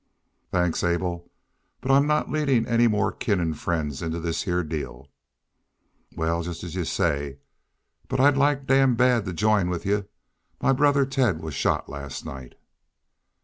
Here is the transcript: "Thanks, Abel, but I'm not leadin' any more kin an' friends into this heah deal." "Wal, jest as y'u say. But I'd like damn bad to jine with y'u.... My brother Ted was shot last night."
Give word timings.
"Thanks, 0.51 0.83
Abel, 0.83 1.31
but 1.79 1.91
I'm 1.91 2.07
not 2.07 2.31
leadin' 2.31 2.65
any 2.65 2.87
more 2.87 3.11
kin 3.11 3.39
an' 3.39 3.53
friends 3.53 4.01
into 4.01 4.19
this 4.19 4.41
heah 4.45 4.63
deal." 4.63 5.11
"Wal, 6.15 6.41
jest 6.41 6.63
as 6.63 6.73
y'u 6.73 6.85
say. 6.85 7.37
But 8.07 8.19
I'd 8.19 8.35
like 8.35 8.65
damn 8.65 8.95
bad 8.95 9.25
to 9.25 9.33
jine 9.33 9.69
with 9.69 9.85
y'u.... 9.85 10.07
My 10.59 10.73
brother 10.73 11.05
Ted 11.05 11.39
was 11.39 11.53
shot 11.53 11.87
last 11.87 12.25
night." 12.25 12.55